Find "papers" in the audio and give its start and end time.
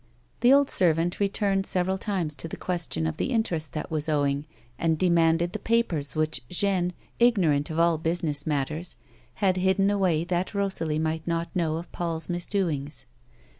5.59-6.15